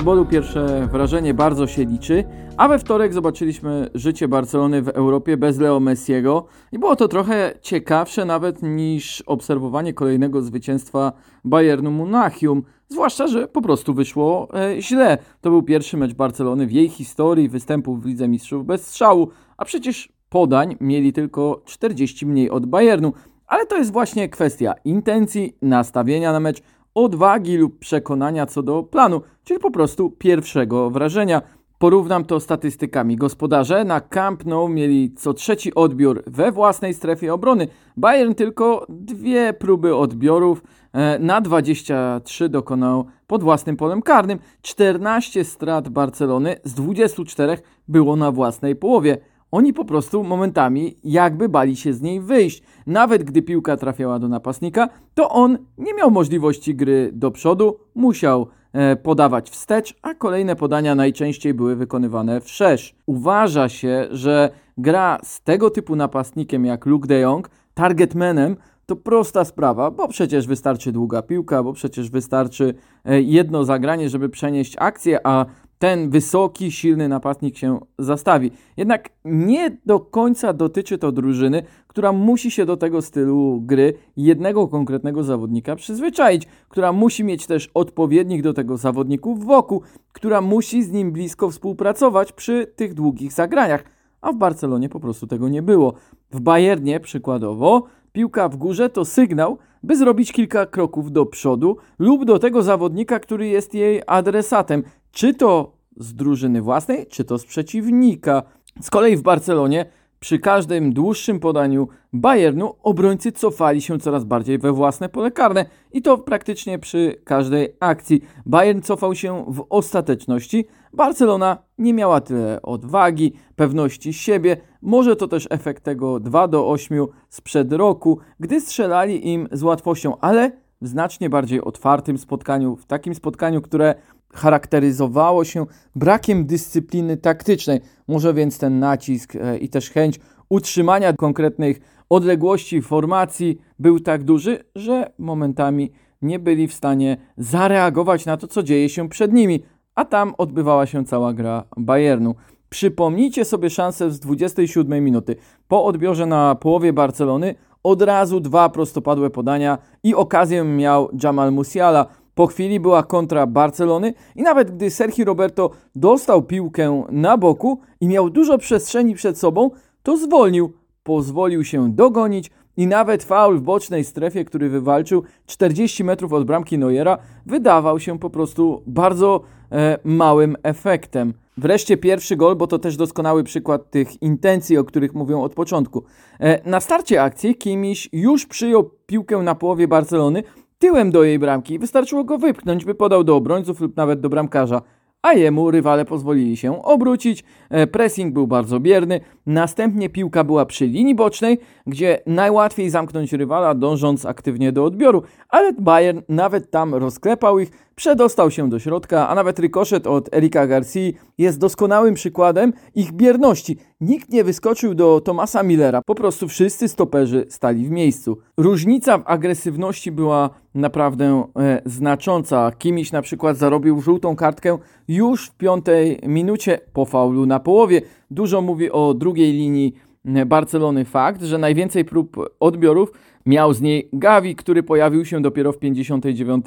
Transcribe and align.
Futbolu 0.00 0.26
pierwsze 0.26 0.88
wrażenie 0.92 1.34
bardzo 1.34 1.66
się 1.66 1.84
liczy, 1.84 2.24
a 2.56 2.68
we 2.68 2.78
wtorek 2.78 3.12
zobaczyliśmy 3.12 3.90
życie 3.94 4.28
Barcelony 4.28 4.82
w 4.82 4.88
Europie 4.88 5.36
bez 5.36 5.58
Leo 5.58 5.80
Messiego 5.80 6.46
i 6.72 6.78
było 6.78 6.96
to 6.96 7.08
trochę 7.08 7.54
ciekawsze 7.62 8.24
nawet 8.24 8.62
niż 8.62 9.22
obserwowanie 9.26 9.94
kolejnego 9.94 10.42
zwycięstwa 10.42 11.12
Bayernu 11.44 11.90
Monachium, 11.90 12.62
zwłaszcza, 12.88 13.26
że 13.26 13.48
po 13.48 13.62
prostu 13.62 13.94
wyszło 13.94 14.48
e, 14.54 14.82
źle. 14.82 15.18
To 15.40 15.50
był 15.50 15.62
pierwszy 15.62 15.96
mecz 15.96 16.14
Barcelony 16.14 16.66
w 16.66 16.72
jej 16.72 16.88
historii 16.88 17.48
występów 17.48 18.02
w 18.02 18.06
Lidze 18.06 18.28
Mistrzów 18.28 18.66
bez 18.66 18.86
strzału, 18.86 19.28
a 19.56 19.64
przecież 19.64 20.12
podań 20.28 20.76
mieli 20.80 21.12
tylko 21.12 21.62
40 21.64 22.26
mniej 22.26 22.50
od 22.50 22.66
Bayernu. 22.66 23.12
Ale 23.46 23.66
to 23.66 23.76
jest 23.76 23.92
właśnie 23.92 24.28
kwestia 24.28 24.74
intencji, 24.84 25.56
nastawienia 25.62 26.32
na 26.32 26.40
mecz, 26.40 26.62
odwagi 26.94 27.56
lub 27.56 27.78
przekonania 27.78 28.46
co 28.46 28.62
do 28.62 28.82
planu, 28.82 29.20
czyli 29.44 29.60
po 29.60 29.70
prostu 29.70 30.10
pierwszego 30.10 30.90
wrażenia. 30.90 31.42
Porównam 31.78 32.24
to 32.24 32.40
statystykami. 32.40 33.16
Gospodarze 33.16 33.84
na 33.84 34.00
Camp 34.00 34.46
Nou 34.46 34.68
mieli 34.68 35.14
co 35.14 35.34
trzeci 35.34 35.74
odbiór 35.74 36.22
we 36.26 36.52
własnej 36.52 36.94
strefie 36.94 37.34
obrony. 37.34 37.68
Bayern 37.96 38.34
tylko 38.34 38.86
dwie 38.88 39.52
próby 39.52 39.96
odbiorów 39.96 40.62
e, 40.92 41.18
na 41.18 41.40
23 41.40 42.48
dokonał 42.48 43.04
pod 43.26 43.42
własnym 43.42 43.76
polem 43.76 44.02
karnym. 44.02 44.38
14 44.62 45.44
strat 45.44 45.88
Barcelony 45.88 46.56
z 46.64 46.74
24 46.74 47.58
było 47.88 48.16
na 48.16 48.32
własnej 48.32 48.76
połowie. 48.76 49.18
Oni 49.52 49.72
po 49.72 49.84
prostu 49.84 50.24
momentami 50.24 50.96
jakby 51.04 51.48
bali 51.48 51.76
się 51.76 51.92
z 51.92 52.00
niej 52.02 52.20
wyjść. 52.20 52.62
Nawet 52.86 53.22
gdy 53.22 53.42
piłka 53.42 53.76
trafiała 53.76 54.18
do 54.18 54.28
napastnika, 54.28 54.88
to 55.14 55.30
on 55.30 55.58
nie 55.78 55.94
miał 55.94 56.10
możliwości 56.10 56.74
gry 56.74 57.10
do 57.12 57.30
przodu, 57.30 57.76
musiał 57.94 58.46
e, 58.72 58.96
podawać 58.96 59.50
wstecz, 59.50 59.94
a 60.02 60.14
kolejne 60.14 60.56
podania 60.56 60.94
najczęściej 60.94 61.54
były 61.54 61.76
wykonywane 61.76 62.40
wszerz. 62.40 62.94
Uważa 63.06 63.68
się, 63.68 64.08
że 64.10 64.50
gra 64.78 65.18
z 65.22 65.42
tego 65.42 65.70
typu 65.70 65.96
napastnikiem 65.96 66.64
jak 66.64 66.86
Luke 66.86 67.08
de 67.08 67.20
Jong, 67.20 67.50
targetmanem, 67.74 68.56
to 68.86 68.96
prosta 68.96 69.44
sprawa, 69.44 69.90
bo 69.90 70.08
przecież 70.08 70.46
wystarczy 70.46 70.92
długa 70.92 71.22
piłka, 71.22 71.62
bo 71.62 71.72
przecież 71.72 72.10
wystarczy 72.10 72.74
e, 73.04 73.22
jedno 73.22 73.64
zagranie, 73.64 74.08
żeby 74.08 74.28
przenieść 74.28 74.76
akcję, 74.78 75.26
a 75.26 75.46
ten 75.80 76.10
wysoki, 76.10 76.72
silny 76.72 77.08
napastnik 77.08 77.56
się 77.58 77.80
zastawi. 77.98 78.50
Jednak 78.76 79.08
nie 79.24 79.76
do 79.86 80.00
końca 80.00 80.52
dotyczy 80.52 80.98
to 80.98 81.12
drużyny, 81.12 81.62
która 81.86 82.12
musi 82.12 82.50
się 82.50 82.66
do 82.66 82.76
tego 82.76 83.02
stylu 83.02 83.60
gry 83.60 83.94
jednego 84.16 84.68
konkretnego 84.68 85.24
zawodnika 85.24 85.76
przyzwyczaić, 85.76 86.46
która 86.68 86.92
musi 86.92 87.24
mieć 87.24 87.46
też 87.46 87.70
odpowiednich 87.74 88.42
do 88.42 88.52
tego 88.52 88.76
zawodników 88.76 89.44
wokół, 89.44 89.82
która 90.12 90.40
musi 90.40 90.82
z 90.82 90.90
nim 90.90 91.12
blisko 91.12 91.50
współpracować 91.50 92.32
przy 92.32 92.66
tych 92.76 92.94
długich 92.94 93.32
zagraniach. 93.32 93.84
A 94.20 94.32
w 94.32 94.36
Barcelonie 94.36 94.88
po 94.88 95.00
prostu 95.00 95.26
tego 95.26 95.48
nie 95.48 95.62
było. 95.62 95.94
W 96.30 96.40
Bayernie 96.40 97.00
przykładowo 97.00 97.82
piłka 98.12 98.48
w 98.48 98.56
górze 98.56 98.90
to 98.90 99.04
sygnał, 99.04 99.58
by 99.82 99.96
zrobić 99.96 100.32
kilka 100.32 100.66
kroków 100.66 101.12
do 101.12 101.26
przodu 101.26 101.76
lub 101.98 102.24
do 102.24 102.38
tego 102.38 102.62
zawodnika, 102.62 103.20
który 103.20 103.48
jest 103.48 103.74
jej 103.74 104.02
adresatem 104.06 104.82
czy 105.12 105.34
to 105.34 105.72
z 105.96 106.14
drużyny 106.14 106.62
własnej, 106.62 107.06
czy 107.06 107.24
to 107.24 107.38
z 107.38 107.44
przeciwnika. 107.44 108.42
Z 108.80 108.90
kolei 108.90 109.16
w 109.16 109.22
Barcelonie 109.22 109.86
przy 110.20 110.38
każdym 110.38 110.92
dłuższym 110.92 111.40
podaniu 111.40 111.88
Bayernu 112.12 112.74
obrońcy 112.82 113.32
cofali 113.32 113.82
się 113.82 113.98
coraz 113.98 114.24
bardziej 114.24 114.58
we 114.58 114.72
własne 114.72 115.08
pole 115.08 115.30
karne 115.30 115.66
i 115.92 116.02
to 116.02 116.18
praktycznie 116.18 116.78
przy 116.78 117.20
każdej 117.24 117.76
akcji. 117.80 118.20
Bayern 118.46 118.80
cofał 118.80 119.14
się 119.14 119.44
w 119.48 119.66
ostateczności, 119.70 120.66
Barcelona 120.92 121.58
nie 121.78 121.94
miała 121.94 122.20
tyle 122.20 122.62
odwagi, 122.62 123.32
pewności 123.56 124.12
siebie. 124.12 124.56
Może 124.82 125.16
to 125.16 125.28
też 125.28 125.46
efekt 125.50 125.84
tego 125.84 126.20
2 126.20 126.48
do 126.48 126.70
8 126.70 127.06
sprzed 127.28 127.72
roku, 127.72 128.18
gdy 128.40 128.60
strzelali 128.60 129.28
im 129.28 129.48
z 129.52 129.62
łatwością, 129.62 130.16
ale 130.20 130.52
znacznie 130.82 131.30
bardziej 131.30 131.60
otwartym 131.60 132.18
spotkaniu, 132.18 132.76
w 132.76 132.86
takim 132.86 133.14
spotkaniu, 133.14 133.62
które 133.62 133.94
charakteryzowało 134.34 135.44
się 135.44 135.66
brakiem 135.94 136.46
dyscypliny 136.46 137.16
taktycznej. 137.16 137.80
Może 138.08 138.34
więc 138.34 138.58
ten 138.58 138.78
nacisk 138.78 139.36
e, 139.36 139.58
i 139.58 139.68
też 139.68 139.90
chęć 139.90 140.20
utrzymania 140.48 141.12
konkretnych 141.12 141.80
odległości 142.08 142.82
formacji 142.82 143.58
był 143.78 144.00
tak 144.00 144.24
duży, 144.24 144.58
że 144.74 145.12
momentami 145.18 145.92
nie 146.22 146.38
byli 146.38 146.68
w 146.68 146.74
stanie 146.74 147.16
zareagować 147.36 148.26
na 148.26 148.36
to, 148.36 148.46
co 148.46 148.62
dzieje 148.62 148.88
się 148.88 149.08
przed 149.08 149.32
nimi, 149.32 149.62
a 149.94 150.04
tam 150.04 150.34
odbywała 150.38 150.86
się 150.86 151.04
cała 151.04 151.32
gra 151.32 151.64
Bayernu. 151.76 152.34
Przypomnijcie 152.70 153.44
sobie 153.44 153.70
szansę 153.70 154.10
z 154.10 154.20
27 154.20 155.04
minuty. 155.04 155.36
Po 155.68 155.84
odbiorze 155.84 156.26
na 156.26 156.54
połowie 156.54 156.92
Barcelony 156.92 157.54
od 157.82 158.02
razu 158.02 158.40
dwa 158.40 158.68
prostopadłe 158.68 159.30
podania 159.30 159.78
i 160.02 160.14
okazję 160.14 160.64
miał 160.64 161.08
Jamal 161.22 161.52
Musiala. 161.52 162.06
Po 162.34 162.46
chwili 162.46 162.80
była 162.80 163.02
kontra 163.02 163.46
Barcelony 163.46 164.14
i 164.36 164.42
nawet 164.42 164.70
gdy 164.70 164.90
Sergio 164.90 165.24
Roberto 165.24 165.70
dostał 165.94 166.42
piłkę 166.42 167.04
na 167.10 167.38
boku 167.38 167.80
i 168.00 168.08
miał 168.08 168.30
dużo 168.30 168.58
przestrzeni 168.58 169.14
przed 169.14 169.38
sobą, 169.38 169.70
to 170.02 170.16
zwolnił, 170.16 170.72
pozwolił 171.02 171.64
się 171.64 171.92
dogonić 171.92 172.50
i 172.76 172.86
nawet 172.86 173.24
faul 173.24 173.58
w 173.58 173.62
bocznej 173.62 174.04
strefie, 174.04 174.44
który 174.44 174.68
wywalczył 174.68 175.22
40 175.46 176.04
metrów 176.04 176.32
od 176.32 176.44
bramki 176.44 176.78
Neuera, 176.78 177.18
wydawał 177.46 178.00
się 178.00 178.18
po 178.18 178.30
prostu 178.30 178.82
bardzo 178.86 179.40
e, 179.72 179.98
małym 180.04 180.56
efektem. 180.62 181.34
Wreszcie 181.60 181.96
pierwszy 181.96 182.36
gol, 182.36 182.56
bo 182.56 182.66
to 182.66 182.78
też 182.78 182.96
doskonały 182.96 183.44
przykład 183.44 183.90
tych 183.90 184.22
intencji, 184.22 184.78
o 184.78 184.84
których 184.84 185.14
mówią 185.14 185.42
od 185.42 185.54
początku. 185.54 186.04
E, 186.40 186.70
na 186.70 186.80
starcie 186.80 187.22
akcji 187.22 187.54
Kimiś 187.54 188.08
już 188.12 188.46
przyjął 188.46 188.90
piłkę 189.06 189.38
na 189.38 189.54
połowie 189.54 189.88
Barcelony, 189.88 190.42
tyłem 190.78 191.10
do 191.10 191.24
jej 191.24 191.38
bramki. 191.38 191.78
Wystarczyło 191.78 192.24
go 192.24 192.38
wypchnąć, 192.38 192.84
by 192.84 192.94
podał 192.94 193.24
do 193.24 193.36
obrońców 193.36 193.80
lub 193.80 193.96
nawet 193.96 194.20
do 194.20 194.28
bramkarza 194.28 194.82
a 195.22 195.32
jemu 195.32 195.70
rywale 195.70 196.04
pozwolili 196.04 196.56
się 196.56 196.82
obrócić. 196.82 197.44
E, 197.70 197.86
pressing 197.86 198.34
był 198.34 198.46
bardzo 198.46 198.80
bierny. 198.80 199.20
Następnie 199.46 200.08
piłka 200.08 200.44
była 200.44 200.66
przy 200.66 200.86
linii 200.86 201.14
bocznej, 201.14 201.58
gdzie 201.86 202.22
najłatwiej 202.26 202.90
zamknąć 202.90 203.32
rywala, 203.32 203.74
dążąc 203.74 204.26
aktywnie 204.26 204.72
do 204.72 204.84
odbioru, 204.84 205.22
ale 205.48 205.72
Bayern 205.72 206.20
nawet 206.28 206.70
tam 206.70 206.94
rozklepał 206.94 207.58
ich, 207.58 207.70
przedostał 208.00 208.50
się 208.50 208.68
do 208.68 208.78
środka, 208.78 209.28
a 209.28 209.34
nawet 209.34 209.58
rykoszet 209.58 210.06
od 210.06 210.34
Erika 210.34 210.66
Garcia 210.66 211.00
jest 211.38 211.58
doskonałym 211.58 212.14
przykładem 212.14 212.72
ich 212.94 213.12
bierności. 213.12 213.76
Nikt 214.00 214.30
nie 214.30 214.44
wyskoczył 214.44 214.94
do 214.94 215.20
Tomasa 215.20 215.62
Millera, 215.62 216.02
po 216.02 216.14
prostu 216.14 216.48
wszyscy 216.48 216.88
stoperzy 216.88 217.46
stali 217.48 217.86
w 217.86 217.90
miejscu. 217.90 218.38
Różnica 218.56 219.18
w 219.18 219.22
agresywności 219.26 220.12
była 220.12 220.50
naprawdę 220.74 221.44
e, 221.56 221.82
znacząca. 221.86 222.72
Kimiś 222.78 223.12
na 223.12 223.22
przykład 223.22 223.56
zarobił 223.56 224.00
żółtą 224.00 224.36
kartkę 224.36 224.78
już 225.08 225.46
w 225.46 225.54
piątej 225.54 226.18
minucie 226.26 226.80
po 226.92 227.04
faulu 227.04 227.46
na 227.46 227.60
połowie. 227.60 228.02
Dużo 228.30 228.60
mówi 228.60 228.90
o 228.90 229.14
drugiej 229.14 229.52
linii 229.52 229.94
Barcelony 230.24 231.04
fakt, 231.04 231.42
że 231.42 231.58
najwięcej 231.58 232.04
prób 232.04 232.36
odbiorów 232.60 233.12
miał 233.46 233.72
z 233.72 233.80
niej 233.80 234.08
Gavi, 234.12 234.56
który 234.56 234.82
pojawił 234.82 235.24
się 235.24 235.42
dopiero 235.42 235.72
w 235.72 235.78
59 235.78 236.64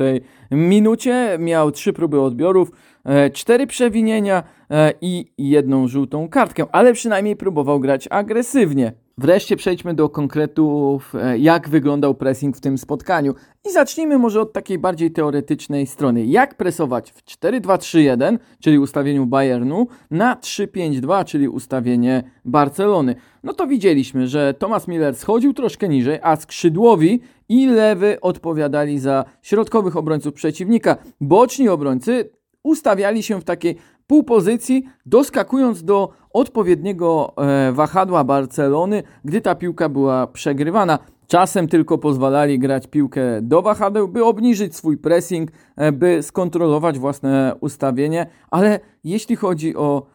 minucie. 0.52 1.38
Miał 1.40 1.72
trzy 1.72 1.94
próby 1.94 2.22
odbiorów, 2.22 2.72
e, 3.04 3.30
cztery 3.30 3.68
przewinienia 3.68 4.44
e, 4.72 4.94
i 5.02 5.32
jedną 5.38 5.88
żółtą 5.88 6.30
kartkę, 6.30 6.66
ale 6.72 6.94
przynajmniej 6.94 7.36
próbował 7.36 7.80
grać 7.80 8.08
agresywnie. 8.12 9.03
Wreszcie 9.18 9.56
przejdźmy 9.56 9.94
do 9.94 10.10
konkretów, 10.10 11.15
e, 11.15 11.38
jak 11.38 11.69
wyglądał 11.69 12.15
pressing 12.15 12.57
w 12.57 12.62
tym 12.62 12.77
spotkaniu. 12.77 13.36
I 13.69 13.71
zacznijmy 13.71 14.18
może 14.18 14.42
od 14.42 14.54
takiej 14.54 14.80
bardziej 14.80 15.12
teoretycznej 15.12 15.88
strony. 15.88 16.25
Jak 16.25 16.57
presować 16.57 17.12
w 17.12 17.24
4-2-3-1, 17.24 18.38
czyli 18.60 18.80
ustawieniu 18.80 19.25
Bayernu, 19.25 19.88
na 20.12 20.36
3-5-2, 20.36 21.25
czyli 21.25 21.48
ustawienie 21.48 22.24
Barcelony. 22.45 23.15
No 23.44 23.54
to 23.54 23.68
widzieliśmy, 23.68 24.27
że 24.27 24.54
Thomas 24.54 24.88
Miller 24.88 25.16
schodził 25.16 25.54
troszkę 25.54 25.89
niżej, 25.89 26.19
a 26.21 26.36
skrzydłowi 26.36 27.21
i 27.50 27.68
lewy 27.68 28.18
odpowiadali 28.21 29.00
za 29.00 29.25
środkowych 29.42 29.98
obrońców 29.98 30.33
przeciwnika. 30.33 30.98
Boczni 31.21 31.69
obrońcy 31.69 32.30
ustawiali 32.63 33.24
się 33.24 33.42
w 33.42 33.44
takiej 33.44 33.77
pół 34.08 34.24
pozycji, 34.24 34.84
doskakując 35.06 35.84
do 35.84 36.10
odpowiedniego 36.34 37.34
e, 37.38 37.72
wahadła 37.72 38.24
Barcelony, 38.24 39.04
gdy 39.26 39.42
ta 39.42 39.56
piłka 39.56 39.90
była 39.90 40.28
przegrywana. 40.28 41.00
Czasem 41.28 41.68
tylko 41.68 41.98
pozwalali 41.98 42.60
grać 42.60 42.88
piłkę 42.88 43.22
do 43.42 43.62
wahadeł, 43.62 44.08
by 44.08 44.26
obniżyć 44.26 44.76
swój 44.76 44.98
pressing, 44.98 45.52
e, 45.76 45.92
by 45.92 46.24
skontrolować 46.24 47.00
własne 47.00 47.56
ustawienie, 47.60 48.26
ale 48.52 48.80
jeśli 49.04 49.36
chodzi 49.36 49.76
o 49.76 50.06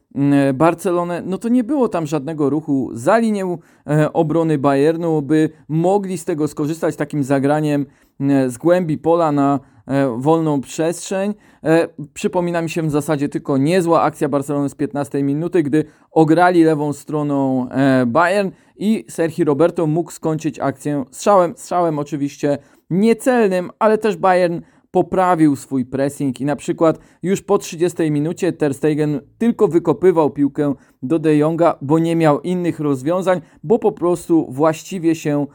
Barcelonę, 0.54 1.22
no 1.26 1.38
to 1.38 1.48
nie 1.48 1.64
było 1.64 1.88
tam 1.88 2.06
żadnego 2.06 2.50
ruchu 2.50 2.90
za 2.92 3.18
linię 3.18 3.58
e, 3.86 4.12
obrony 4.12 4.58
Bayernu, 4.58 5.22
by 5.22 5.50
mogli 5.68 6.18
z 6.18 6.24
tego 6.24 6.48
skorzystać 6.48 6.96
takim 6.96 7.24
zagraniem 7.24 7.86
mm, 8.20 8.50
z 8.50 8.58
głębi 8.58 8.98
pola 8.98 9.32
na 9.32 9.60
E, 9.88 10.18
wolną 10.18 10.60
przestrzeń. 10.60 11.34
E, 11.64 11.88
przypomina 12.14 12.62
mi 12.62 12.70
się 12.70 12.82
w 12.82 12.90
zasadzie 12.90 13.28
tylko 13.28 13.58
niezła 13.58 14.02
akcja 14.02 14.28
Barcelony 14.28 14.68
z 14.68 14.74
15 14.74 15.22
minuty, 15.22 15.62
gdy 15.62 15.84
ograli 16.10 16.64
lewą 16.64 16.92
stroną 16.92 17.68
e, 17.70 18.06
Bayern 18.06 18.50
i 18.76 19.04
Sergio 19.08 19.44
Roberto 19.44 19.86
mógł 19.86 20.10
skończyć 20.10 20.58
akcję 20.58 21.04
strzałem. 21.10 21.54
Strzałem 21.56 21.98
oczywiście 21.98 22.58
niecelnym, 22.90 23.70
ale 23.78 23.98
też 23.98 24.16
Bayern 24.16 24.60
poprawił 24.90 25.56
swój 25.56 25.84
pressing 25.84 26.40
i 26.40 26.44
na 26.44 26.56
przykład 26.56 26.98
już 27.22 27.42
po 27.42 27.58
30 27.58 28.10
minucie 28.10 28.52
Ter 28.52 28.74
Stegen 28.74 29.20
tylko 29.38 29.68
wykopywał 29.68 30.30
piłkę 30.30 30.74
do 31.02 31.18
De 31.18 31.36
Jonga, 31.36 31.78
bo 31.82 31.98
nie 31.98 32.16
miał 32.16 32.40
innych 32.40 32.80
rozwiązań, 32.80 33.40
bo 33.62 33.78
po 33.78 33.92
prostu 33.92 34.46
właściwie 34.50 35.14
się 35.14 35.46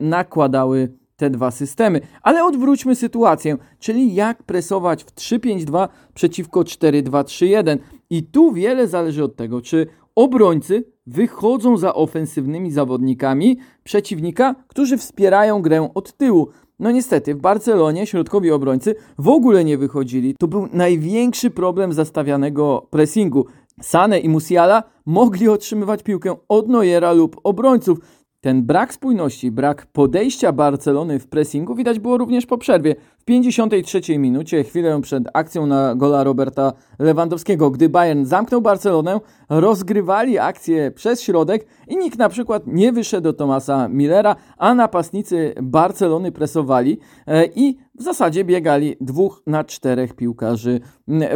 nakładały 0.00 0.92
te 1.16 1.30
dwa 1.30 1.50
systemy. 1.50 2.00
Ale 2.22 2.44
odwróćmy 2.44 2.94
sytuację, 2.94 3.56
czyli 3.78 4.14
jak 4.14 4.42
presować 4.42 5.04
w 5.04 5.14
3-5-2 5.14 5.88
przeciwko 6.14 6.60
4-2-3-1. 6.60 7.78
I 8.10 8.22
tu 8.22 8.52
wiele 8.52 8.88
zależy 8.88 9.24
od 9.24 9.36
tego, 9.36 9.60
czy 9.60 9.86
obrońcy 10.14 10.84
wychodzą 11.06 11.76
za 11.76 11.94
ofensywnymi 11.94 12.70
zawodnikami 12.70 13.58
przeciwnika, 13.84 14.54
którzy 14.68 14.98
wspierają 14.98 15.62
grę 15.62 15.88
od 15.94 16.16
tyłu. 16.16 16.48
No 16.78 16.90
niestety, 16.90 17.34
w 17.34 17.38
Barcelonie 17.38 18.06
środkowi 18.06 18.50
obrońcy 18.50 18.94
w 19.18 19.28
ogóle 19.28 19.64
nie 19.64 19.78
wychodzili. 19.78 20.34
To 20.38 20.48
był 20.48 20.68
największy 20.72 21.50
problem 21.50 21.92
zastawianego 21.92 22.86
pressingu. 22.90 23.46
Sane 23.82 24.18
i 24.18 24.28
Musiala 24.28 24.82
mogli 25.06 25.48
otrzymywać 25.48 26.02
piłkę 26.02 26.36
od 26.48 26.68
Neuera 26.68 27.12
lub 27.12 27.40
obrońców, 27.44 27.98
ten 28.46 28.62
brak 28.62 28.94
spójności, 28.94 29.50
brak 29.50 29.86
podejścia 29.86 30.52
Barcelony 30.52 31.18
w 31.18 31.28
pressingu 31.28 31.74
widać 31.74 31.98
było 31.98 32.18
również 32.18 32.46
po 32.46 32.58
przerwie. 32.58 32.94
W 33.18 33.24
53 33.24 34.18
minucie, 34.18 34.64
chwilę 34.64 35.00
przed 35.02 35.24
akcją 35.34 35.66
na 35.66 35.94
gola 35.94 36.24
Roberta 36.24 36.72
Lewandowskiego, 36.98 37.70
gdy 37.70 37.88
Bayern 37.88 38.24
zamknął 38.24 38.60
Barcelonę, 38.60 39.20
rozgrywali 39.48 40.38
akcję 40.38 40.90
przez 40.90 41.22
środek 41.22 41.66
i 41.88 41.96
nikt 41.96 42.18
na 42.18 42.28
przykład 42.28 42.62
nie 42.66 42.92
wyszedł 42.92 43.22
do 43.22 43.32
Tomasa 43.32 43.88
Millera, 43.88 44.36
a 44.58 44.74
napastnicy 44.74 45.54
Barcelony 45.62 46.32
presowali 46.32 46.98
e, 47.26 47.46
i 47.46 47.76
w 47.94 48.02
zasadzie 48.02 48.44
biegali 48.44 48.96
dwóch 49.00 49.42
na 49.46 49.64
czterech 49.64 50.14
piłkarzy 50.14 50.80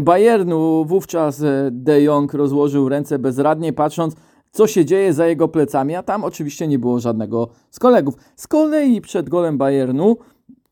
Bayernu. 0.02 0.84
Wówczas 0.84 1.42
e, 1.42 1.68
De 1.72 2.02
Jong 2.02 2.34
rozłożył 2.34 2.88
ręce 2.88 3.18
bezradnie, 3.18 3.72
patrząc 3.72 4.14
co 4.50 4.66
się 4.66 4.84
dzieje 4.84 5.12
za 5.12 5.26
jego 5.26 5.48
plecami, 5.48 5.94
a 5.94 6.02
tam 6.02 6.24
oczywiście 6.24 6.66
nie 6.66 6.78
było 6.78 7.00
żadnego 7.00 7.48
z 7.70 7.78
kolegów. 7.78 8.14
Z 8.36 8.46
kolei 8.46 9.00
przed 9.00 9.28
golem 9.28 9.58
Bayernu 9.58 10.16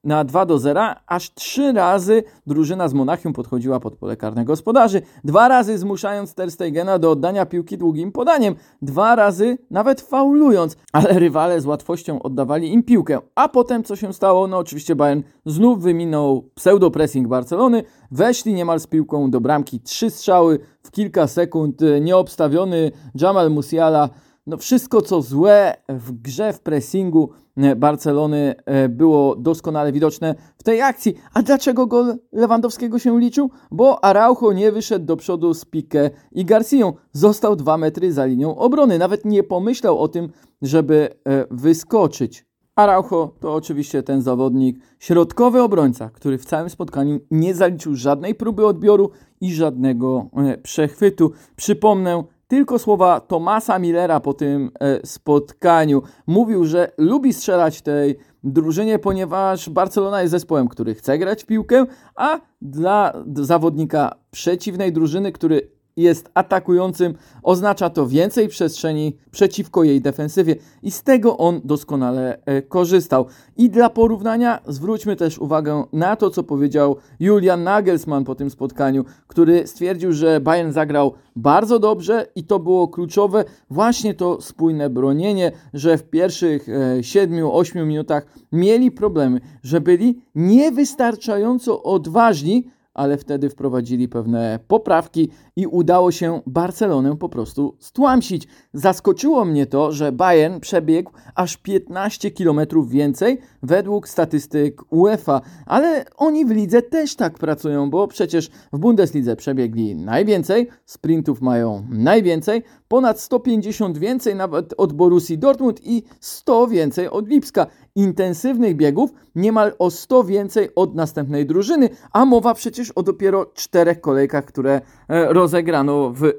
na 0.08 0.24
2 0.24 0.46
do 0.46 0.58
0, 0.58 0.80
aż 1.06 1.34
trzy 1.34 1.72
razy 1.72 2.22
drużyna 2.46 2.88
z 2.88 2.94
Monachium 2.94 3.32
podchodziła 3.32 3.80
pod 3.80 3.96
pole 3.96 4.16
karne 4.16 4.44
gospodarzy. 4.44 5.02
Dwa 5.24 5.48
razy 5.48 5.78
zmuszając 5.78 6.34
Ter 6.34 6.50
Stegena 6.50 6.98
do 6.98 7.10
oddania 7.10 7.46
piłki 7.46 7.78
długim 7.78 8.12
podaniem. 8.12 8.54
Dwa 8.82 9.16
razy 9.16 9.58
nawet 9.70 10.00
faulując, 10.00 10.76
ale 10.92 11.18
rywale 11.18 11.60
z 11.60 11.66
łatwością 11.66 12.22
oddawali 12.22 12.72
im 12.72 12.82
piłkę. 12.82 13.18
A 13.34 13.48
potem 13.48 13.84
co 13.84 13.96
się 13.96 14.12
stało? 14.12 14.46
No 14.46 14.58
oczywiście 14.58 14.96
Bayern 14.96 15.22
znów 15.46 15.82
wyminął 15.82 16.50
pseudo-pressing 16.54 17.26
Barcelony, 17.26 17.82
weszli 18.10 18.54
niemal 18.54 18.80
z 18.80 18.86
piłką 18.86 19.30
do 19.30 19.40
bramki. 19.40 19.80
Trzy 19.80 20.10
strzały 20.10 20.58
w 20.82 20.90
kilka 20.90 21.26
sekund, 21.26 21.80
nieobstawiony 22.00 22.92
Jamal 23.14 23.50
Musiala 23.50 24.08
no 24.48 24.56
wszystko 24.56 25.02
co 25.02 25.22
złe 25.22 25.76
w 25.88 26.12
grze, 26.12 26.52
w 26.52 26.60
pressingu 26.60 27.30
e, 27.56 27.76
Barcelony 27.76 28.54
e, 28.64 28.88
było 28.88 29.36
doskonale 29.36 29.92
widoczne 29.92 30.34
w 30.58 30.62
tej 30.62 30.82
akcji. 30.82 31.14
A 31.34 31.42
dlaczego 31.42 31.86
gol 31.86 32.18
Lewandowskiego 32.32 32.98
się 32.98 33.20
liczył? 33.20 33.50
Bo 33.70 34.04
Araujo 34.04 34.52
nie 34.52 34.72
wyszedł 34.72 35.06
do 35.06 35.16
przodu 35.16 35.54
z 35.54 35.64
Pique 35.64 36.10
i 36.32 36.44
Garcją. 36.44 36.92
Został 37.12 37.56
dwa 37.56 37.78
metry 37.78 38.12
za 38.12 38.26
linią 38.26 38.56
obrony. 38.56 38.98
Nawet 38.98 39.24
nie 39.24 39.42
pomyślał 39.42 39.98
o 39.98 40.08
tym, 40.08 40.28
żeby 40.62 41.08
e, 41.24 41.44
wyskoczyć. 41.50 42.46
Araujo 42.76 43.34
to 43.40 43.54
oczywiście 43.54 44.02
ten 44.02 44.22
zawodnik, 44.22 44.78
środkowy 44.98 45.62
obrońca, 45.62 46.10
który 46.10 46.38
w 46.38 46.44
całym 46.44 46.70
spotkaniu 46.70 47.20
nie 47.30 47.54
zaliczył 47.54 47.94
żadnej 47.94 48.34
próby 48.34 48.66
odbioru 48.66 49.10
i 49.40 49.54
żadnego 49.54 50.30
przechwytu. 50.62 51.32
Przypomnę, 51.56 52.24
tylko 52.48 52.78
słowa 52.78 53.20
Tomasa 53.20 53.78
Millera 53.78 54.20
po 54.20 54.34
tym 54.34 54.70
e, 54.80 55.06
spotkaniu. 55.06 56.02
Mówił, 56.26 56.64
że 56.64 56.92
lubi 56.98 57.32
strzelać 57.32 57.82
tej 57.82 58.18
drużynie, 58.44 58.98
ponieważ 58.98 59.70
Barcelona 59.70 60.22
jest 60.22 60.30
zespołem, 60.30 60.68
który 60.68 60.94
chce 60.94 61.18
grać 61.18 61.42
w 61.42 61.46
piłkę, 61.46 61.86
a 62.14 62.40
dla 62.62 63.12
zawodnika 63.34 64.14
przeciwnej 64.30 64.92
drużyny, 64.92 65.32
który 65.32 65.77
jest 66.02 66.30
atakującym, 66.34 67.14
oznacza 67.42 67.90
to 67.90 68.06
więcej 68.06 68.48
przestrzeni 68.48 69.16
przeciwko 69.30 69.84
jej 69.84 70.00
defensywie 70.00 70.56
i 70.82 70.90
z 70.90 71.02
tego 71.02 71.38
on 71.38 71.60
doskonale 71.64 72.38
e, 72.46 72.62
korzystał. 72.62 73.26
I 73.56 73.70
dla 73.70 73.90
porównania 73.90 74.60
zwróćmy 74.66 75.16
też 75.16 75.38
uwagę 75.38 75.84
na 75.92 76.16
to, 76.16 76.30
co 76.30 76.42
powiedział 76.42 76.96
Julian 77.20 77.62
Nagelsmann 77.62 78.24
po 78.24 78.34
tym 78.34 78.50
spotkaniu, 78.50 79.04
który 79.26 79.66
stwierdził, 79.66 80.12
że 80.12 80.40
Bayern 80.40 80.72
zagrał 80.72 81.14
bardzo 81.36 81.78
dobrze 81.78 82.26
i 82.34 82.44
to 82.44 82.58
było 82.58 82.88
kluczowe, 82.88 83.44
właśnie 83.70 84.14
to 84.14 84.40
spójne 84.40 84.90
bronienie, 84.90 85.52
że 85.74 85.98
w 85.98 86.02
pierwszych 86.02 86.68
7-8 87.00 87.78
e, 87.78 87.84
minutach 87.84 88.26
mieli 88.52 88.90
problemy, 88.90 89.40
że 89.62 89.80
byli 89.80 90.22
niewystarczająco 90.34 91.82
odważni, 91.82 92.70
ale 92.98 93.18
wtedy 93.18 93.50
wprowadzili 93.50 94.08
pewne 94.08 94.58
poprawki 94.68 95.30
i 95.56 95.66
udało 95.66 96.12
się 96.12 96.40
Barcelonę 96.46 97.16
po 97.16 97.28
prostu 97.28 97.76
stłamsić. 97.78 98.48
Zaskoczyło 98.72 99.44
mnie 99.44 99.66
to, 99.66 99.92
że 99.92 100.12
Bayern 100.12 100.60
przebiegł 100.60 101.12
aż 101.34 101.56
15 101.56 102.30
km 102.30 102.60
więcej 102.88 103.38
według 103.62 104.08
statystyk 104.08 104.92
UEFA, 104.92 105.40
ale 105.66 106.04
oni 106.16 106.44
w 106.44 106.50
lidze 106.50 106.82
też 106.82 107.16
tak 107.16 107.38
pracują, 107.38 107.90
bo 107.90 108.08
przecież 108.08 108.50
w 108.72 108.78
Bundeslidze 108.78 109.36
przebiegli 109.36 109.96
najwięcej, 109.96 110.68
sprintów 110.84 111.40
mają 111.40 111.86
najwięcej, 111.90 112.62
ponad 112.88 113.20
150 113.20 113.98
więcej 113.98 114.34
nawet 114.34 114.74
od 114.76 114.92
Borussii 114.92 115.38
Dortmund 115.38 115.80
i 115.84 116.02
100 116.20 116.66
więcej 116.66 117.08
od 117.08 117.28
Lipska. 117.28 117.66
Intensywnych 117.98 118.76
biegów 118.76 119.10
niemal 119.34 119.72
o 119.78 119.90
100 119.90 120.24
więcej 120.24 120.68
od 120.74 120.94
następnej 120.94 121.46
drużyny, 121.46 121.88
a 122.12 122.24
mowa 122.24 122.54
przecież 122.54 122.90
o 122.90 123.02
dopiero 123.02 123.46
czterech 123.46 124.00
kolejkach, 124.00 124.44
które 124.44 124.80
e, 125.08 125.32
rozegrano 125.32 126.10
w 126.10 126.24
e, 126.24 126.32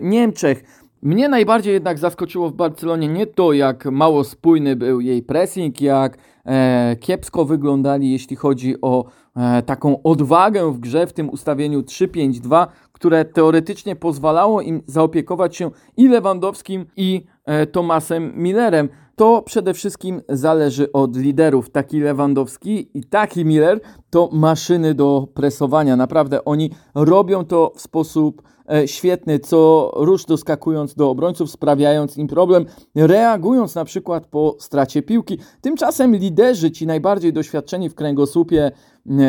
Niemczech. 0.00 0.64
Mnie 1.02 1.28
najbardziej 1.28 1.74
jednak 1.74 1.98
zaskoczyło 1.98 2.50
w 2.50 2.52
Barcelonie 2.52 3.08
nie 3.08 3.26
to, 3.26 3.52
jak 3.52 3.84
mało 3.84 4.24
spójny 4.24 4.76
był 4.76 5.00
jej 5.00 5.22
pressing, 5.22 5.80
jak 5.80 6.18
e, 6.46 6.96
kiepsko 7.00 7.44
wyglądali, 7.44 8.12
jeśli 8.12 8.36
chodzi 8.36 8.80
o 8.82 9.04
e, 9.36 9.62
taką 9.62 10.02
odwagę 10.02 10.72
w 10.72 10.78
grze 10.78 11.06
w 11.06 11.12
tym 11.12 11.30
ustawieniu 11.30 11.80
3-5-2, 11.80 12.66
które 12.92 13.24
teoretycznie 13.24 13.96
pozwalało 13.96 14.60
im 14.60 14.82
zaopiekować 14.86 15.56
się 15.56 15.70
i 15.96 16.08
Lewandowskim, 16.08 16.86
i 16.96 17.26
e, 17.44 17.66
Tomasem 17.66 18.32
Millerem. 18.36 18.88
To 19.16 19.42
przede 19.42 19.74
wszystkim 19.74 20.22
zależy 20.28 20.92
od 20.92 21.16
liderów. 21.16 21.70
Taki 21.70 22.00
Lewandowski 22.00 22.98
i 22.98 23.04
taki 23.04 23.44
Miller 23.44 23.80
to 24.10 24.28
maszyny 24.32 24.94
do 24.94 25.28
presowania. 25.34 25.96
Naprawdę 25.96 26.44
oni 26.44 26.70
robią 26.94 27.44
to 27.44 27.72
w 27.76 27.80
sposób 27.80 28.42
E, 28.72 28.88
świetny, 28.88 29.38
co 29.38 29.90
rusz 29.96 30.24
doskakując 30.24 30.94
do 30.94 31.10
obrońców, 31.10 31.50
sprawiając 31.50 32.16
im 32.16 32.28
problem, 32.28 32.66
reagując 32.94 33.74
na 33.74 33.84
przykład 33.84 34.26
po 34.26 34.56
stracie 34.58 35.02
piłki. 35.02 35.38
Tymczasem 35.60 36.16
liderzy, 36.16 36.70
ci 36.70 36.86
najbardziej 36.86 37.32
doświadczeni 37.32 37.88
w 37.88 37.94
kręgosłupie 37.94 38.70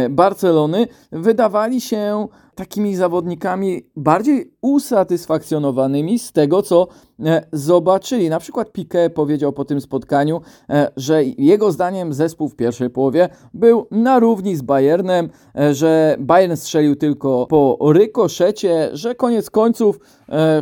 Barcelony, 0.09 0.87
wydawali 1.11 1.81
się 1.81 2.27
takimi 2.55 2.95
zawodnikami 2.95 3.83
bardziej 3.95 4.51
usatysfakcjonowanymi 4.61 6.19
z 6.19 6.31
tego, 6.31 6.61
co 6.61 6.87
e, 7.19 7.45
zobaczyli. 7.51 8.29
Na 8.29 8.39
przykład 8.39 8.71
Piqué 8.71 9.09
powiedział 9.09 9.53
po 9.53 9.65
tym 9.65 9.81
spotkaniu, 9.81 10.41
e, 10.69 10.91
że 10.97 11.23
jego 11.23 11.71
zdaniem 11.71 12.13
zespół 12.13 12.49
w 12.49 12.55
pierwszej 12.55 12.89
połowie 12.89 13.29
był 13.53 13.87
na 13.91 14.19
równi 14.19 14.55
z 14.55 14.61
Bayernem, 14.61 15.29
e, 15.55 15.73
że 15.73 16.15
Bayern 16.19 16.55
strzelił 16.55 16.95
tylko 16.95 17.45
po 17.49 17.77
rykoszecie, 17.81 18.89
że 18.93 19.15
koniec 19.15 19.49
końców 19.49 19.99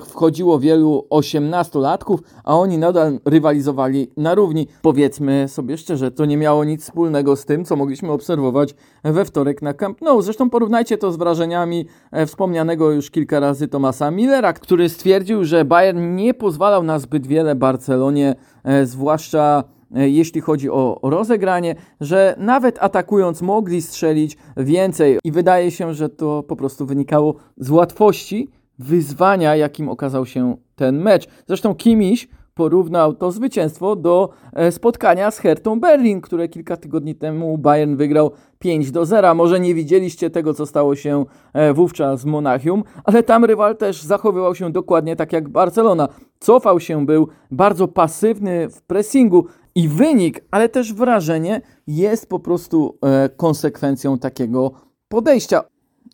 wchodziło 0.05 0.59
wielu 0.59 1.07
osiemnastolatków, 1.09 2.19
a 2.43 2.57
oni 2.57 2.77
nadal 2.77 3.19
rywalizowali 3.25 4.11
na 4.17 4.35
równi. 4.35 4.67
Powiedzmy 4.81 5.47
sobie 5.47 5.77
szczerze, 5.77 6.11
to 6.11 6.25
nie 6.25 6.37
miało 6.37 6.63
nic 6.63 6.83
wspólnego 6.83 7.35
z 7.35 7.45
tym, 7.45 7.65
co 7.65 7.75
mogliśmy 7.75 8.11
obserwować 8.11 8.75
we 9.03 9.25
wtorek 9.25 9.61
na 9.61 9.73
Camp 9.73 10.01
Nou. 10.01 10.21
Zresztą 10.21 10.49
porównajcie 10.49 10.97
to 10.97 11.11
z 11.11 11.17
wrażeniami 11.17 11.82
wspomnianego 12.25 12.91
już 12.91 13.11
kilka 13.11 13.39
razy 13.39 13.67
Tomasa 13.67 14.11
Millera, 14.11 14.53
który 14.53 14.89
stwierdził, 14.89 15.45
że 15.45 15.65
Bayern 15.65 16.15
nie 16.15 16.33
pozwalał 16.33 16.83
na 16.83 16.99
zbyt 16.99 17.27
wiele 17.27 17.55
Barcelonie, 17.55 18.35
e, 18.63 18.85
zwłaszcza 18.85 19.63
e, 19.95 20.09
jeśli 20.09 20.41
chodzi 20.41 20.69
o 20.69 20.99
rozegranie, 21.03 21.75
że 22.01 22.35
nawet 22.37 22.77
atakując 22.83 23.41
mogli 23.41 23.81
strzelić 23.81 24.37
więcej 24.57 25.19
i 25.23 25.31
wydaje 25.31 25.71
się, 25.71 25.93
że 25.93 26.09
to 26.09 26.43
po 26.43 26.55
prostu 26.55 26.85
wynikało 26.85 27.35
z 27.57 27.69
łatwości 27.69 28.49
wyzwania, 28.79 29.55
jakim 29.55 29.89
okazał 29.89 30.25
się 30.25 30.57
ten 30.75 31.01
mecz. 31.01 31.27
Zresztą 31.47 31.75
Kimiś 31.75 32.27
porównał 32.53 33.13
to 33.13 33.31
zwycięstwo 33.31 33.95
do 33.95 34.29
e, 34.53 34.71
spotkania 34.71 35.31
z 35.31 35.37
Hertą 35.39 35.79
Berlin, 35.79 36.21
które 36.21 36.47
kilka 36.47 36.77
tygodni 36.77 37.15
temu 37.15 37.57
Bayern 37.57 37.95
wygrał 37.95 38.31
5 38.59 38.91
do 38.91 39.05
0. 39.05 39.35
Może 39.35 39.59
nie 39.59 39.73
widzieliście 39.73 40.29
tego, 40.29 40.53
co 40.53 40.65
stało 40.65 40.95
się 40.95 41.25
e, 41.53 41.73
wówczas 41.73 42.21
z 42.21 42.25
Monachium, 42.25 42.83
ale 43.03 43.23
tam 43.23 43.45
rywal 43.45 43.77
też 43.77 44.03
zachowywał 44.03 44.55
się 44.55 44.71
dokładnie 44.71 45.15
tak 45.15 45.33
jak 45.33 45.49
Barcelona. 45.49 46.07
Cofał 46.39 46.79
się, 46.79 47.05
był 47.05 47.27
bardzo 47.51 47.87
pasywny 47.87 48.69
w 48.69 48.81
pressingu 48.81 49.45
i 49.75 49.87
wynik, 49.87 50.41
ale 50.51 50.69
też 50.69 50.93
wrażenie 50.93 51.61
jest 51.87 52.29
po 52.29 52.39
prostu 52.39 52.97
e, 53.01 53.29
konsekwencją 53.29 54.17
takiego 54.17 54.71
podejścia. 55.07 55.63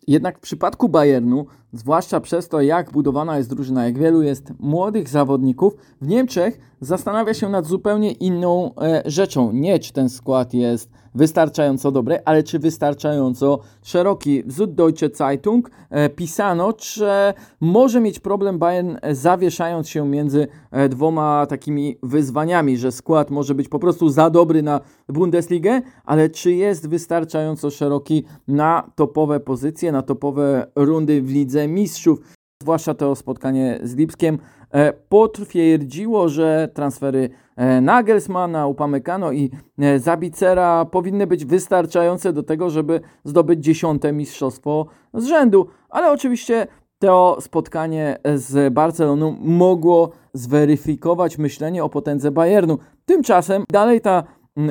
Jednak 0.06 0.38
w 0.38 0.40
przypadku 0.40 0.88
Bayernu, 0.88 1.46
zwłaszcza 1.72 2.20
przez 2.20 2.48
to, 2.48 2.60
jak 2.60 2.92
budowana 2.92 3.38
jest 3.38 3.50
drużyna, 3.50 3.84
jak 3.84 3.98
wielu 3.98 4.22
jest 4.22 4.52
młodych 4.58 5.08
zawodników, 5.08 5.76
w 6.00 6.06
Niemczech 6.06 6.58
zastanawia 6.80 7.34
się 7.34 7.48
nad 7.48 7.66
zupełnie 7.66 8.12
inną 8.12 8.74
e, 8.74 9.02
rzeczą. 9.06 9.52
Nie, 9.52 9.78
czy 9.78 9.92
ten 9.92 10.08
skład 10.08 10.54
jest 10.54 10.90
wystarczająco 11.14 11.92
dobry, 11.92 12.18
ale 12.24 12.42
czy 12.42 12.58
wystarczająco 12.58 13.58
szeroki. 13.82 14.42
W 14.42 14.52
Süddeutsche 14.52 15.16
Zeitung 15.16 15.70
e, 15.90 16.08
pisano, 16.08 16.74
że 16.94 17.34
może 17.60 18.00
mieć 18.00 18.18
problem 18.18 18.58
Bayern 18.58 18.96
e, 19.02 19.14
zawieszając 19.14 19.88
się 19.88 20.08
między 20.08 20.48
e, 20.70 20.88
dwoma 20.88 21.46
takimi 21.46 21.98
wyzwaniami, 22.02 22.76
że 22.76 22.92
skład 22.92 23.30
może 23.30 23.54
być 23.54 23.68
po 23.68 23.78
prostu 23.78 24.08
za 24.08 24.30
dobry 24.30 24.62
na 24.62 24.80
Bundesligę, 25.08 25.82
ale 26.04 26.28
czy 26.28 26.52
jest 26.52 26.88
wystarczająco 26.88 27.70
szeroki 27.70 28.24
na 28.48 28.90
topowe 28.94 29.40
pozycje, 29.40 29.92
na 29.92 30.02
topowe 30.02 30.66
rundy 30.76 31.22
w 31.22 31.30
Lidze 31.30 31.59
Mistrzów 31.68 32.20
zwłaszcza 32.62 32.94
to 32.94 33.16
spotkanie 33.16 33.78
z 33.82 33.94
Lipskiem, 33.96 34.38
e, 34.70 34.92
potwierdziło, 34.92 36.28
że 36.28 36.68
transfery 36.74 37.30
e, 37.56 37.80
Nagelsmana, 37.80 38.66
Upamecano 38.66 39.32
i 39.32 39.50
e, 39.78 39.98
Zabicera 39.98 40.84
powinny 40.84 41.26
być 41.26 41.44
wystarczające 41.44 42.32
do 42.32 42.42
tego, 42.42 42.70
żeby 42.70 43.00
zdobyć 43.24 43.64
dziesiąte 43.64 44.12
mistrzostwo 44.12 44.86
z 45.14 45.26
rzędu. 45.26 45.66
Ale 45.88 46.12
oczywiście 46.12 46.66
to 46.98 47.36
spotkanie 47.40 48.18
z 48.34 48.74
Barceloną 48.74 49.36
mogło 49.40 50.10
zweryfikować 50.34 51.38
myślenie 51.38 51.84
o 51.84 51.88
potędze 51.88 52.30
Bayernu. 52.30 52.78
Tymczasem 53.04 53.64
dalej 53.72 54.00
ta 54.00 54.24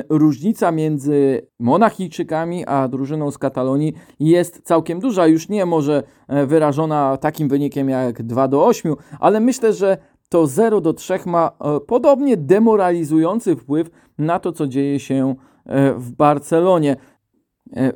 różnica 0.08 0.72
między 0.72 1.46
Monachijczykami 1.58 2.66
a 2.66 2.88
drużyną 2.88 3.30
z 3.30 3.38
Katalonii 3.38 3.94
jest 4.20 4.62
całkiem 4.62 5.00
duża. 5.00 5.26
Już 5.26 5.48
nie 5.48 5.66
może 5.66 6.02
e, 6.28 6.46
wyrażona 6.46 7.16
takim 7.16 7.48
wynikiem 7.48 7.88
jak 7.88 8.22
2 8.22 8.48
do 8.48 8.66
8, 8.66 8.94
ale 9.20 9.40
myślę, 9.40 9.72
że 9.72 9.98
to 10.28 10.46
0 10.46 10.80
do 10.80 10.92
3 10.92 11.18
ma 11.26 11.50
e, 11.60 11.80
podobnie 11.80 12.36
demoralizujący 12.36 13.56
wpływ 13.56 13.90
na 14.18 14.38
to, 14.38 14.52
co 14.52 14.66
dzieje 14.66 15.00
się 15.00 15.34
e, 15.66 15.94
w 15.94 16.12
Barcelonie. 16.12 16.96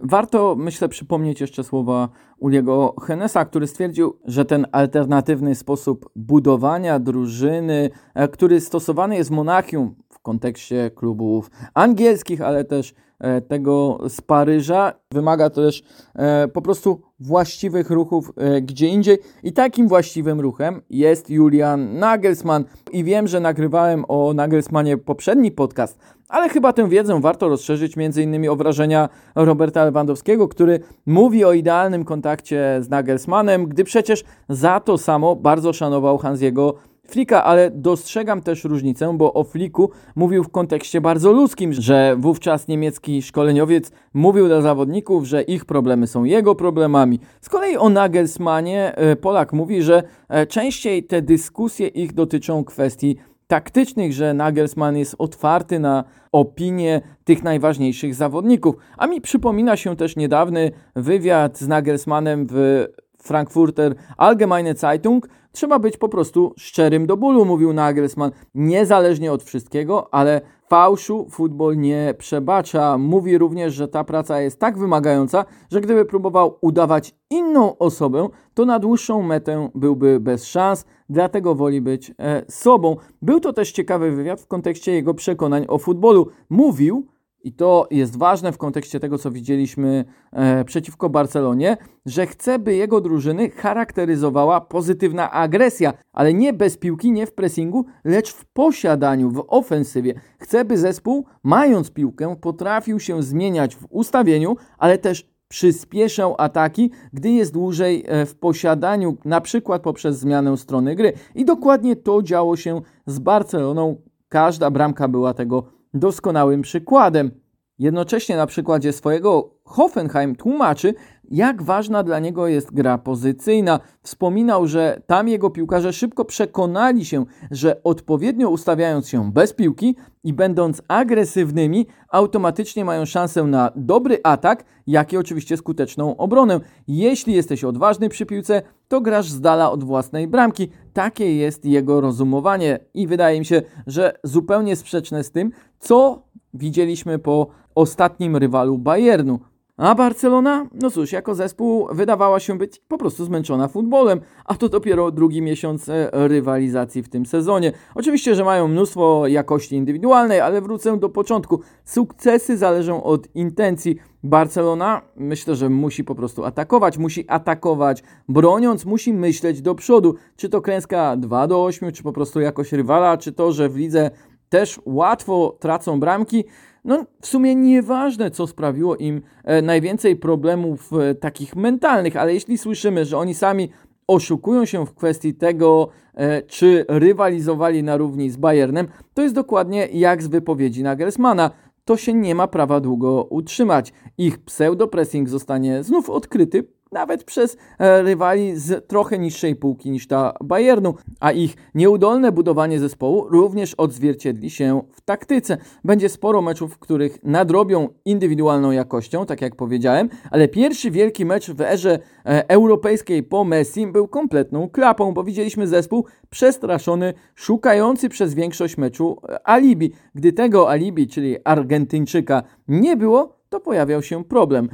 Warto, 0.03 0.57
myślę, 0.59 0.89
przypomnieć 0.89 1.41
jeszcze 1.41 1.65
słowa 1.65 2.09
Uliego 2.39 2.95
Henesa, 3.03 3.45
który 3.45 3.67
stwierdził, 3.67 4.19
że 4.25 4.45
ten 4.45 4.67
alternatywny 4.73 5.55
sposób 5.55 6.11
budowania 6.17 6.99
drużyny, 6.99 7.91
który 8.33 8.61
stosowany 8.61 9.17
jest 9.17 9.31
w 9.31 9.33
Monachium, 9.33 9.95
kontekście 10.25 10.91
klubów 10.95 11.51
angielskich, 11.75 12.41
ale 12.41 12.65
też 12.65 12.95
e, 13.19 13.41
tego 13.41 13.99
z 14.09 14.21
Paryża. 14.21 14.93
Wymaga 15.13 15.51
to 15.51 15.63
też 15.63 15.83
e, 16.15 16.49
po 16.49 16.63
prostu 16.63 17.01
właściwych 17.21 17.91
ruchów 17.91 18.33
e, 18.37 18.61
gdzie 18.61 18.89
indziej. 18.89 19.19
I 19.43 19.53
takim 19.53 19.89
właściwym 19.89 20.41
ruchem 20.41 20.83
jest 20.91 21.31
Julian 21.31 21.99
Nagelsmann. 21.99 22.65
I 22.93 23.05
wiem, 23.05 23.29
że 23.29 23.41
nagrywałem 23.41 24.05
o 24.09 24.33
Nagelsmanie 24.35 24.99
poprzedni 24.99 25.51
podcast, 25.51 25.99
ale 26.29 26.49
chyba 26.49 26.73
tę 26.73 26.89
wiedzę 26.89 27.21
warto 27.21 27.49
rozszerzyć 27.49 27.95
innymi 28.23 28.49
o 28.49 28.57
wrażenia 28.57 29.09
Roberta 29.35 29.85
Lewandowskiego, 29.85 30.49
który 30.49 30.81
mówi 31.07 31.45
o 31.45 31.53
idealnym 31.53 32.05
kontakcie 32.05 32.79
z 32.81 32.89
Nagelsmannem, 32.89 33.67
gdy 33.67 33.85
przecież 33.85 34.25
za 34.49 34.81
to 34.81 34.99
samo 34.99 35.37
bardzo 35.37 35.73
szanował 35.73 36.19
Hansiego 36.19 36.75
Flika, 37.09 37.45
ale 37.45 37.71
dostrzegam 37.71 38.43
też 38.43 38.65
różnicę, 38.65 39.17
bo 39.19 39.35
o 39.35 39.45
Fliku 39.45 39.91
mówił 40.17 40.45
w 40.45 40.51
kontekście 40.51 41.01
bardzo 41.01 41.33
ludzkim, 41.33 41.73
że 41.73 42.17
wówczas 42.19 42.69
niemiecki 42.69 43.23
szkoleniowiec 43.23 43.91
mówił 44.15 44.49
do 44.49 44.63
zawodników, 44.63 45.25
że 45.25 45.43
ich 45.43 45.65
problemy 45.65 46.07
są 46.07 46.25
jego 46.25 46.55
problemami. 46.55 47.21
Z 47.41 47.49
kolei 47.49 47.77
o 47.77 47.89
Nagelsmanie 47.89 48.97
e, 48.97 49.17
Polak 49.17 49.53
mówi, 49.53 49.83
że 49.83 50.03
e, 50.29 50.47
częściej 50.47 51.05
te 51.05 51.23
dyskusje 51.23 51.87
ich 51.87 52.13
dotyczą 52.13 52.65
kwestii 52.65 53.17
taktycznych, 53.47 54.13
że 54.13 54.35
Nagelsmann 54.35 54.97
jest 54.97 55.15
otwarty 55.19 55.79
na 55.79 56.05
opinie 56.33 57.01
tych 57.25 57.43
najważniejszych 57.43 58.15
zawodników. 58.15 58.77
A 58.97 59.07
mi 59.07 59.21
przypomina 59.21 59.77
się 59.77 59.97
też 59.97 60.17
niedawny 60.17 60.71
wywiad 60.97 61.59
z 61.59 61.69
Nagelsmannem 61.69 62.47
w 62.51 62.87
Frankfurter 63.25 63.95
Allgemeine 64.17 64.75
Zeitung, 64.75 65.29
trzeba 65.53 65.79
być 65.79 65.97
po 65.97 66.09
prostu 66.09 66.55
szczerym 66.57 67.07
do 67.07 67.17
bólu, 67.17 67.45
mówił 67.45 67.73
Nagelsmann. 67.73 68.31
Niezależnie 68.55 69.33
od 69.33 69.43
wszystkiego, 69.43 70.15
ale 70.15 70.41
fałszu 70.69 71.27
futbol 71.31 71.77
nie 71.77 72.15
przebacza. 72.19 72.99
Mówi 72.99 73.39
również, 73.39 73.75
że 73.75 73.89
ta 73.89 74.05
praca 74.05 74.41
jest 74.41 74.61
tak 74.61 74.79
wymagająca, 74.79 75.45
że 75.71 75.81
gdyby 75.81 76.05
próbował 76.05 76.59
udawać 76.61 77.15
inną 77.31 77.79
osobę, 77.79 78.29
to 78.55 78.65
na 78.65 78.79
dłuższą 78.79 79.23
metę 79.23 79.69
byłby 79.75 80.21
bez 80.21 80.47
szans, 80.47 80.85
dlatego 81.09 81.55
woli 81.55 81.81
być 81.81 82.11
e, 82.19 82.43
sobą. 82.49 82.97
Był 83.23 83.41
to 83.41 83.53
też 83.53 83.73
ciekawy 83.73 84.11
wywiad 84.11 84.41
w 84.41 84.47
kontekście 84.47 84.93
jego 84.93 85.15
przekonań 85.15 85.65
o 85.69 85.79
futbolu. 85.79 86.29
Mówił, 86.51 87.07
i 87.45 87.53
to 87.53 87.89
jest 87.91 88.19
ważne 88.19 88.53
w 88.53 88.59
kontekście 88.59 89.01
tego, 89.01 89.19
co 89.19 89.31
widzieliśmy 89.31 90.05
e, 90.33 90.65
przeciwko 90.65 91.11
Barcelonie, 91.11 91.77
że 92.07 92.27
chce, 92.27 92.59
by 92.59 92.75
jego 92.75 93.01
drużyny 93.01 93.51
charakteryzowała 93.51 94.61
pozytywna 94.61 95.31
agresja, 95.31 95.93
ale 96.13 96.35
nie 96.35 96.53
bez 96.53 96.77
piłki, 96.77 97.13
nie 97.13 97.27
w 97.27 97.33
pressingu, 97.33 97.85
lecz 98.05 98.33
w 98.33 98.45
posiadaniu, 98.45 99.31
w 99.31 99.45
ofensywie. 99.49 100.15
Chce, 100.39 100.65
by 100.65 100.79
zespół, 100.79 101.25
mając 101.43 101.91
piłkę, 101.91 102.37
potrafił 102.41 103.01
się 103.01 103.23
zmieniać 103.23 103.77
w 103.77 103.87
ustawieniu, 103.91 104.57
ale 104.79 104.99
też 104.99 105.35
przyspieszał 105.49 106.35
ataki, 106.39 106.91
gdy 107.13 107.31
jest 107.31 107.53
dłużej 107.53 108.05
e, 108.07 108.27
w 108.27 108.35
posiadaniu, 108.35 109.17
na 109.25 109.41
przykład 109.41 109.83
poprzez 109.83 110.19
zmianę 110.19 110.57
strony 110.57 110.95
gry. 110.95 111.13
I 111.35 111.45
dokładnie 111.45 111.97
to 111.97 112.23
działo 112.23 112.57
się 112.57 112.81
z 113.07 113.19
Barceloną. 113.19 113.97
Każda 114.29 114.71
bramka 114.71 115.09
była 115.09 115.35
tego 115.35 115.74
doskonałym 115.95 116.63
przykładem. 116.63 117.31
Jednocześnie 117.79 118.37
na 118.37 118.47
przykładzie 118.47 118.93
swojego 118.93 119.51
Hoffenheim 119.65 120.37
tłumaczy, 120.37 120.95
jak 121.31 121.63
ważna 121.63 122.03
dla 122.03 122.19
niego 122.19 122.47
jest 122.47 122.75
gra 122.75 122.99
pozycyjna. 122.99 123.81
Wspominał, 124.03 124.67
że 124.67 125.03
tam 125.07 125.29
jego 125.29 125.51
piłkarze 125.51 125.93
szybko 125.93 126.25
przekonali 126.25 127.05
się, 127.05 127.25
że 127.51 127.83
odpowiednio 127.83 128.49
ustawiając 128.49 129.09
się 129.09 129.33
bez 129.33 129.53
piłki 129.53 129.97
i 130.25 130.33
będąc 130.33 130.83
agresywnymi, 130.89 131.87
automatycznie 132.09 132.85
mają 132.85 133.05
szansę 133.05 133.45
na 133.45 133.73
dobry 133.77 134.19
atak, 134.23 134.65
jak 134.87 135.13
i 135.13 135.17
oczywiście 135.17 135.57
skuteczną 135.57 136.17
obronę. 136.17 136.61
Jeśli 136.89 137.35
jesteś 137.35 137.65
odważny 137.65 138.09
przy 138.09 138.27
piłce, 138.27 138.63
to 138.89 139.01
grasz 139.01 139.29
z 139.29 139.41
dala 139.41 139.71
od 139.71 139.85
własnej 139.85 140.29
bramki. 140.29 140.69
Takie 140.93 141.37
jest 141.37 141.65
jego 141.65 142.01
rozumowanie 142.01 142.79
i 142.95 143.07
wydaje 143.07 143.39
mi 143.39 143.45
się, 143.45 143.63
że 143.87 144.19
zupełnie 144.25 144.77
sprzeczne 144.77 145.25
z 145.25 145.31
tym, 145.31 145.51
co 145.79 146.23
widzieliśmy 146.55 147.19
po 147.19 147.47
ostatnim 147.75 148.37
rywalu 148.37 148.79
Bayernu. 148.79 149.39
A 149.77 149.95
Barcelona, 149.95 150.67
no 150.75 150.91
cóż, 150.91 151.13
jako 151.13 151.35
zespół 151.35 151.89
wydawała 151.93 152.41
się 152.41 152.59
być 152.59 152.81
po 152.89 152.99
prostu 152.99 153.25
zmęczona 153.25 153.69
futbolem, 153.69 154.21
a 154.45 154.55
to 154.55 154.69
dopiero 154.69 155.11
drugi 155.11 155.43
miesiąc 155.43 155.89
e, 155.89 156.11
rywalizacji 156.13 157.03
w 157.03 157.09
tym 157.09 157.27
sezonie. 157.27 157.73
Oczywiście, 157.95 158.35
że 158.35 158.45
mają 158.45 158.69
mnóstwo 158.69 159.27
jakości 159.27 159.77
indywidualnej, 159.77 160.41
ale 160.41 160.61
wrócę 160.61 160.97
do 160.97 161.09
początku. 161.09 161.61
Sukcesy 161.85 162.57
zależą 162.57 163.03
od 163.03 163.35
intencji. 163.35 163.97
Barcelona 164.23 165.03
myślę, 165.17 165.57
że 165.57 165.69
musi 165.69 166.05
po 166.05 166.15
prostu 166.15 166.45
atakować, 166.45 166.99
musi 166.99 167.25
atakować 167.29 168.03
broniąc, 168.29 168.85
musi 168.85 169.13
myśleć 169.13 169.63
do 169.63 169.75
przodu. 169.75 170.15
Czy 170.37 170.49
to 170.49 170.61
klęska 170.61 171.17
2 171.17 171.47
do 171.47 171.65
8, 171.65 171.93
czy 171.93 172.03
po 172.03 172.13
prostu 172.13 172.41
jakoś 172.41 172.73
rywala, 172.73 173.17
czy 173.17 173.33
to, 173.33 173.53
że 173.53 173.69
w 173.69 173.77
lidze 173.77 174.11
też 174.49 174.81
łatwo 174.85 175.57
tracą 175.61 176.01
bramki. 176.01 176.45
No, 176.85 177.05
w 177.21 177.27
sumie 177.27 177.55
nieważne, 177.55 178.31
co 178.31 178.47
sprawiło 178.47 178.97
im 178.97 179.23
e, 179.45 179.63
najwięcej 179.63 180.17
problemów 180.17 180.91
e, 180.93 181.15
takich 181.15 181.57
mentalnych, 181.57 182.17
ale 182.17 182.35
jeśli 182.35 182.59
słyszymy, 182.59 183.05
że 183.05 183.19
oni 183.19 183.35
sami 183.35 183.69
oszukują 184.07 184.65
się 184.65 184.87
w 184.87 184.95
kwestii 184.95 185.35
tego, 185.35 185.89
e, 186.15 186.43
czy 186.43 186.85
rywalizowali 186.89 187.83
na 187.83 187.97
równi 187.97 188.31
z 188.31 188.37
Bayernem, 188.37 188.89
to 189.15 189.23
jest 189.23 189.35
dokładnie 189.35 189.89
jak 189.93 190.23
z 190.23 190.27
wypowiedzi 190.27 190.83
Nagelsmana. 190.83 191.51
To 191.85 191.97
się 191.97 192.13
nie 192.13 192.35
ma 192.35 192.49
prawa 192.49 192.81
długo 192.81 193.25
utrzymać. 193.25 193.93
Ich 194.19 194.39
pseudopressing 194.39 195.29
zostanie 195.29 195.83
znów 195.83 196.11
odkryty 196.11 196.69
nawet 196.95 197.25
przez 197.25 197.57
e, 197.79 198.03
rywali 198.03 198.57
z 198.57 198.89
trochę 198.89 199.19
niższej 199.19 199.57
półki 199.57 199.91
niż 199.91 200.07
ta 200.07 200.35
Bayernu, 200.45 200.95
a 201.21 201.33
ich 201.33 201.57
nieudolne 201.75 202.33
budowanie 202.33 202.81
zespołu 202.81 203.29
również 203.29 203.75
odzwierciedli 203.75 204.51
się 204.51 204.83
w 204.93 205.01
taktyce. 205.01 205.57
Będzie 205.85 206.09
sporo 206.09 206.43
meczów, 206.43 206.75
w 206.75 206.79
których 206.79 207.25
nadrobią 207.25 207.89
indywidualną 208.05 208.71
jakością, 208.71 209.27
tak 209.27 209.41
jak 209.41 209.57
powiedziałem, 209.57 210.09
ale 210.31 210.49
pierwszy 210.49 210.91
wielki 210.91 211.25
mecz 211.25 211.51
w 211.51 211.61
erze 211.61 211.99
e, 212.27 212.49
europejskiej 212.49 213.23
po 213.23 213.45
Messi 213.45 213.87
był 213.87 214.09
kompletną 214.09 214.69
klapą, 214.69 215.13
bo 215.15 215.25
widzieliśmy 215.25 215.67
zespół 215.67 216.05
przestraszony, 216.31 217.15
szukający 217.35 218.09
przez 218.09 218.35
większość 218.35 218.77
meczu 218.77 219.17
e, 219.29 219.49
alibi. 219.49 219.93
Gdy 220.15 220.33
tego 220.33 220.71
alibi, 220.71 221.09
czyli 221.09 221.37
Argentyńczyka, 221.45 222.43
nie 222.69 222.97
było, 222.97 223.37
to 223.49 223.61
pojawiał 223.61 224.03
się 224.03 224.25
problem. 224.25 224.69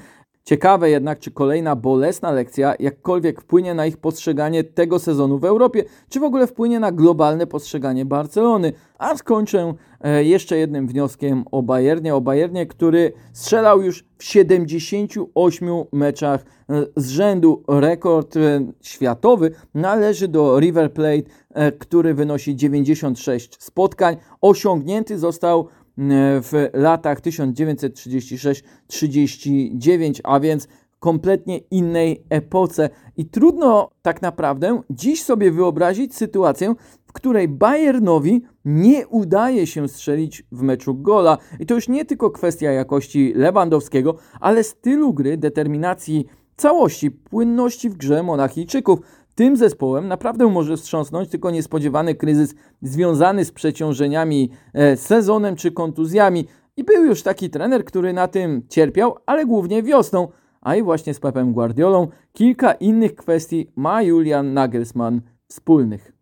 Ciekawe 0.50 0.90
jednak, 0.90 1.18
czy 1.18 1.30
kolejna 1.30 1.76
bolesna 1.76 2.30
lekcja 2.30 2.74
jakkolwiek 2.78 3.40
wpłynie 3.40 3.74
na 3.74 3.86
ich 3.86 3.96
postrzeganie 3.96 4.64
tego 4.64 4.98
sezonu 4.98 5.38
w 5.38 5.44
Europie, 5.44 5.84
czy 6.08 6.20
w 6.20 6.22
ogóle 6.22 6.46
wpłynie 6.46 6.80
na 6.80 6.92
globalne 6.92 7.46
postrzeganie 7.46 8.04
Barcelony. 8.04 8.72
A 8.98 9.16
skończę 9.16 9.74
e, 10.00 10.24
jeszcze 10.24 10.58
jednym 10.58 10.86
wnioskiem 10.86 11.44
o 11.50 11.62
Bayernie, 11.62 12.14
o 12.14 12.20
Bayernie, 12.20 12.66
który 12.66 13.12
strzelał 13.32 13.82
już 13.82 14.04
w 14.18 14.24
78 14.24 15.68
meczach 15.92 16.44
e, 16.70 16.86
z 16.96 17.08
rzędu. 17.08 17.62
Rekord 17.68 18.36
e, 18.36 18.40
światowy 18.80 19.50
należy 19.74 20.28
do 20.28 20.60
River 20.60 20.92
Plate, 20.92 21.30
który 21.78 22.14
wynosi 22.14 22.56
96 22.56 23.62
spotkań. 23.62 24.16
Osiągnięty 24.40 25.18
został 25.18 25.68
w 26.42 26.68
latach 26.72 27.20
1936-39, 27.20 30.20
a 30.24 30.40
więc 30.40 30.68
kompletnie 30.98 31.58
innej 31.58 32.24
epoce. 32.30 32.90
I 33.16 33.26
trudno 33.26 33.90
tak 34.02 34.22
naprawdę 34.22 34.82
dziś 34.90 35.22
sobie 35.22 35.50
wyobrazić 35.50 36.14
sytuację, 36.14 36.74
w 37.06 37.12
której 37.12 37.48
Bayernowi 37.48 38.42
nie 38.64 39.08
udaje 39.08 39.66
się 39.66 39.88
strzelić 39.88 40.42
w 40.52 40.62
meczu 40.62 40.94
gola. 40.94 41.38
I 41.60 41.66
to 41.66 41.74
już 41.74 41.88
nie 41.88 42.04
tylko 42.04 42.30
kwestia 42.30 42.70
jakości 42.70 43.32
Lewandowskiego, 43.36 44.16
ale 44.40 44.64
stylu 44.64 45.14
gry, 45.14 45.36
determinacji 45.36 46.26
całości, 46.56 47.10
płynności 47.10 47.90
w 47.90 47.96
grze 47.96 48.22
Monachijczyków. 48.22 49.00
Tym 49.40 49.56
zespołem 49.56 50.08
naprawdę 50.08 50.48
może 50.48 50.76
wstrząsnąć 50.76 51.28
tylko 51.28 51.50
niespodziewany 51.50 52.14
kryzys 52.14 52.54
związany 52.82 53.44
z 53.44 53.52
przeciążeniami 53.52 54.50
e, 54.74 54.96
sezonem 54.96 55.56
czy 55.56 55.72
kontuzjami. 55.72 56.46
I 56.76 56.84
był 56.84 57.04
już 57.04 57.22
taki 57.22 57.50
trener, 57.50 57.84
który 57.84 58.12
na 58.12 58.28
tym 58.28 58.62
cierpiał, 58.68 59.16
ale 59.26 59.46
głównie 59.46 59.82
wiosną. 59.82 60.28
A 60.60 60.76
i 60.76 60.82
właśnie 60.82 61.14
z 61.14 61.20
Pepem 61.20 61.52
Guardiolą 61.52 62.08
kilka 62.32 62.72
innych 62.72 63.14
kwestii 63.14 63.72
ma 63.76 64.02
Julian 64.02 64.54
Nagelsmann 64.54 65.20
wspólnych. 65.48 66.19